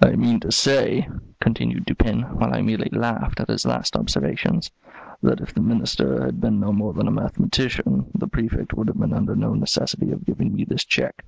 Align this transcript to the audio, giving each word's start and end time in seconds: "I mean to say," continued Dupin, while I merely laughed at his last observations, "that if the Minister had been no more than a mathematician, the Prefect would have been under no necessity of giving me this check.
"I 0.00 0.14
mean 0.14 0.38
to 0.38 0.52
say," 0.52 1.08
continued 1.40 1.84
Dupin, 1.86 2.22
while 2.38 2.54
I 2.54 2.62
merely 2.62 2.88
laughed 2.92 3.40
at 3.40 3.48
his 3.48 3.66
last 3.66 3.96
observations, 3.96 4.70
"that 5.20 5.40
if 5.40 5.52
the 5.52 5.60
Minister 5.60 6.22
had 6.24 6.40
been 6.40 6.60
no 6.60 6.72
more 6.72 6.92
than 6.92 7.08
a 7.08 7.10
mathematician, 7.10 8.06
the 8.14 8.28
Prefect 8.28 8.72
would 8.72 8.86
have 8.86 9.00
been 9.00 9.12
under 9.12 9.34
no 9.34 9.52
necessity 9.54 10.12
of 10.12 10.24
giving 10.24 10.54
me 10.54 10.64
this 10.64 10.84
check. 10.84 11.24